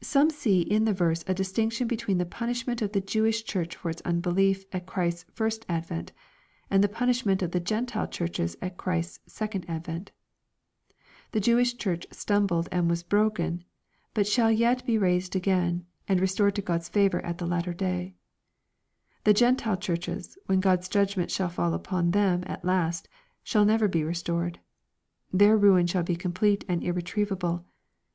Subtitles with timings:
[0.00, 3.90] Some see in the verse a distinction between the punishment of the Jewish Church for
[3.90, 6.08] its unbelief at Christ's first advent^
[6.70, 10.10] and the punishment of the Gentile Churches at Christ's second advent.
[11.32, 13.62] The Jewish Church stumbled and was" broken,"
[14.14, 18.14] but shall yet be raised again, and restored to God's favor at the latter day;
[19.24, 23.06] The Gentile Churches, when God's judgments shall fall upon them at last,
[23.44, 24.60] shall never be restored.
[25.30, 27.64] Their ruin shall be complete and ir retrievable.